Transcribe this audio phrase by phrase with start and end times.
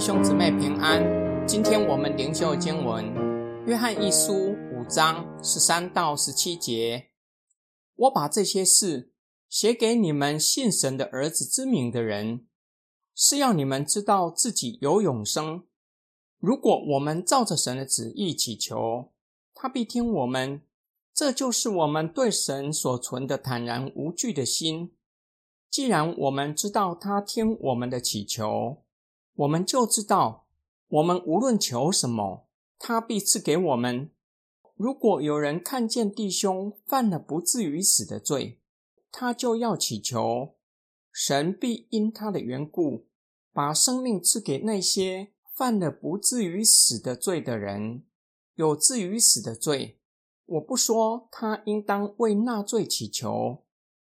[0.00, 1.46] 兄姊妹平安。
[1.46, 3.04] 今天我们灵修经文
[3.66, 4.32] 《约翰一书》
[4.72, 7.10] 五章十三到十七节。
[7.96, 9.12] 我把这些事
[9.50, 12.46] 写给你们信神的儿子之名的人，
[13.14, 15.64] 是要你们知道自己有永生。
[16.38, 19.12] 如果我们照着神的旨意祈求，
[19.52, 20.62] 他必听我们。
[21.12, 24.92] 这就是我们对神所存的坦然无惧的心。
[25.68, 28.78] 既然我们知道他听我们的祈求，
[29.40, 30.46] 我们就知道，
[30.88, 32.46] 我们无论求什么，
[32.78, 34.10] 他必赐给我们。
[34.76, 38.60] 如果有人看见弟兄犯了不至于死的罪，
[39.10, 40.56] 他就要祈求，
[41.10, 43.06] 神必因他的缘故，
[43.50, 48.04] 把生命赐给那些犯了不至于死的罪的人。
[48.56, 50.00] 有至于死的罪，
[50.44, 53.64] 我不说他应当为那罪祈求。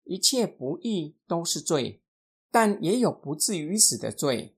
[0.06, 2.02] 一切不义都是罪，
[2.50, 4.57] 但也有不至于死的罪。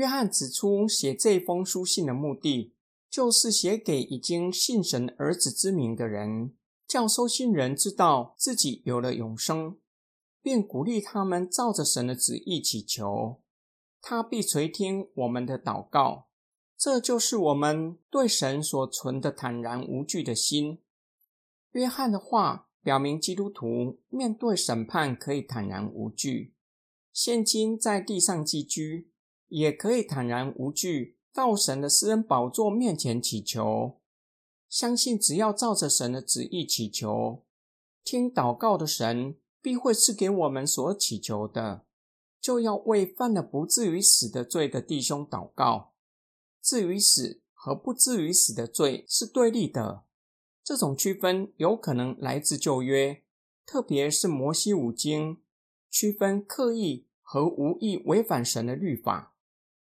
[0.00, 2.72] 约翰指出，写这封书信的目的，
[3.10, 6.54] 就是写给已经信神儿子之名的人，
[6.88, 9.76] 叫收信人知道自己有了永生，
[10.40, 13.42] 并鼓励他们照着神的旨意祈求，
[14.00, 16.28] 他必垂听我们的祷告。
[16.78, 20.78] 这就是我们对神所存的坦然无惧的心。
[21.72, 22.68] 约翰的话。
[22.82, 26.54] 表明基督徒面对审判可以坦然无惧，
[27.12, 29.09] 现今在地上寄居，
[29.50, 34.00] 也可以坦然无惧到神的私人宝座面前祈求。
[34.68, 37.44] 相信只要照着神的旨意祈求，
[38.02, 41.84] 听祷告的神必会赐给我们所祈求的。
[42.40, 45.92] 就要为犯了不至于死的罪的弟兄祷告。
[46.62, 50.04] 至于死和不至于死的罪是对立的。
[50.64, 53.22] 这种区分有可能来自旧约，
[53.66, 55.42] 特别是摩西五经，
[55.90, 59.29] 区分刻意和无意违反神的律法。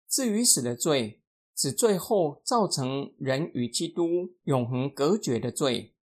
[0.10, 1.22] 至于死的罪，
[1.56, 5.96] 指最后造成人与基督永恒隔绝的罪。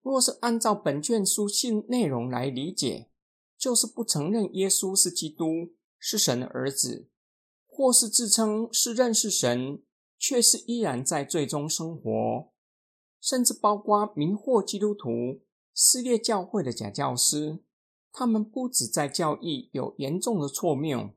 [0.00, 3.10] 若是按照本卷书信内容来理解，
[3.56, 7.08] 就是不承认耶稣是基督，是神的儿子，
[7.66, 9.82] 或是自称是认识神，
[10.18, 12.52] 却是依然在罪中生活。
[13.20, 15.42] 甚至包括迷惑基督徒、
[15.72, 17.62] 撕裂教会的假教师，
[18.10, 21.10] 他们不止在教义有严重的错谬，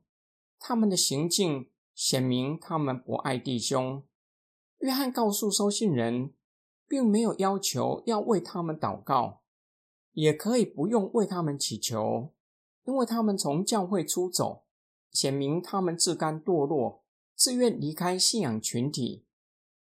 [0.60, 4.04] 他们的行径显明他们不爱弟兄。
[4.80, 6.34] 约翰告诉收信人，
[6.86, 9.40] 并没有要求要为他们祷告，
[10.12, 12.34] 也可以不用为他们祈求，
[12.84, 14.64] 因为他们从教会出走，
[15.10, 17.02] 显明他们自甘堕落，
[17.34, 19.24] 自愿离开信仰群体。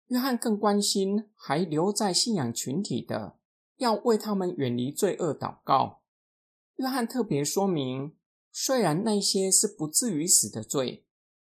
[0.07, 3.37] 约翰更关心还留在信仰群体的，
[3.77, 6.01] 要为他们远离罪恶祷告。
[6.75, 8.13] 约翰特别说明，
[8.51, 11.05] 虽然那些是不至于死的罪，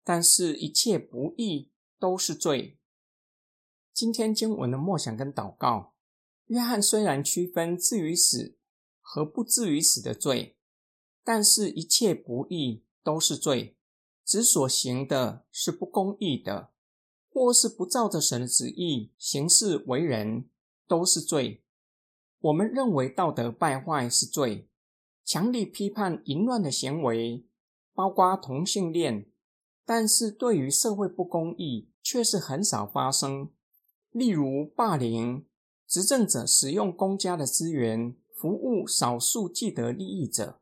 [0.05, 2.79] 但是一切不义都是罪。
[3.93, 5.95] 今天经文的默想跟祷告，
[6.47, 8.57] 约翰虽然区分至于死
[9.01, 10.57] 和不至于死的罪，
[11.23, 13.77] 但是一切不义都是罪，
[14.25, 16.71] 指所行的是不公义的。
[17.35, 20.51] 或是不照着神的旨意行事为人，
[20.87, 21.65] 都是罪。
[22.41, 24.69] 我们认为道德败坏是罪，
[25.25, 27.47] 强力批判淫乱的行为，
[27.95, 29.32] 包括同性恋。
[29.85, 33.51] 但是对于社会不公义，却是很少发生。
[34.11, 35.47] 例如霸凌，
[35.87, 40.61] 执政者使用公家的资源服务少数既得利益者，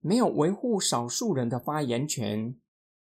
[0.00, 2.58] 没有维护少数人的发言权，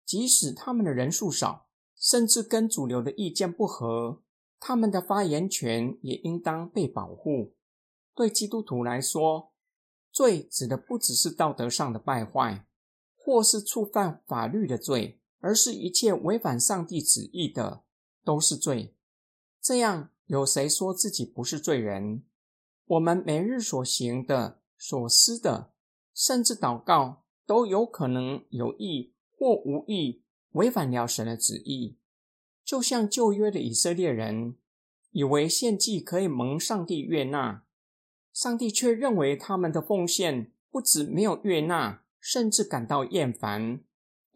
[0.05, 1.65] 即使他们的人数少。
[1.99, 4.21] 甚至跟主流的意见不合，
[4.61, 7.55] 他们的发言权也应当被保护。
[8.15, 9.51] 对基督徒来说，
[10.13, 12.67] 罪指的不只是道德上的败坏，
[13.17, 17.85] 或是触犯法律的罪，而是一切违反上帝旨意的
[18.25, 18.95] 都是罪。
[19.61, 22.23] 这样，有谁说自己不是罪人？
[22.87, 25.73] 我们每日所行的、所思的，
[26.15, 30.23] 甚至祷告，都有可能有意或无意。
[30.53, 31.99] 违反了神的旨意，
[32.65, 34.57] 就像旧约的以色列人
[35.11, 37.67] 以为献祭可以蒙上帝悦纳，
[38.33, 43.85] 上帝却认为他们的奉献不止没有悦纳，甚至感到厌烦，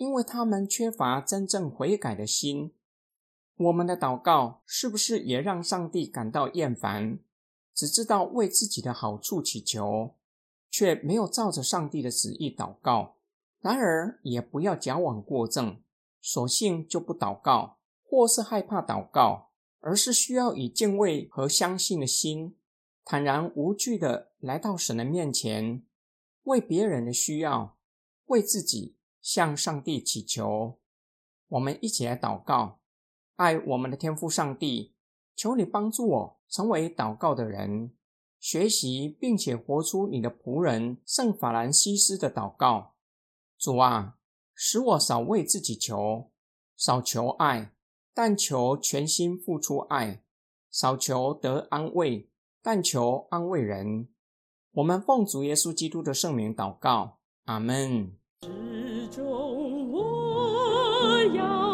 [0.00, 2.72] 因为他们缺乏真正悔改的心。
[3.54, 7.18] 我们的祷告是不是也让上帝感到厌烦？
[7.74, 10.14] 只知道为自己的好处祈求，
[10.70, 13.16] 却没有照着上帝的旨意祷告。
[13.60, 15.82] 然而，也不要矫枉过正。
[16.22, 19.50] 索性就不祷告，或是害怕祷告，
[19.80, 22.56] 而是需要以敬畏和相信的心，
[23.04, 25.82] 坦然无惧的来到神的面前，
[26.44, 27.76] 为别人的需要，
[28.26, 30.78] 为自己向上帝祈求。
[31.48, 32.80] 我们一起来祷告，
[33.36, 34.94] 爱我们的天父上帝，
[35.34, 37.92] 求你帮助我成为祷告的人，
[38.38, 42.94] 学习并且活出你的仆人圣法兰西斯的祷告。
[43.58, 44.18] 主啊，
[44.54, 46.30] 使我少为自己求，
[46.76, 47.74] 少求爱，
[48.14, 50.22] 但求全心付出爱；
[50.70, 52.30] 少求得安慰，
[52.62, 54.08] 但求安慰人。
[54.72, 58.19] 我们奉主耶稣基督的圣名祷告，阿门。
[58.42, 61.69] 始终我要。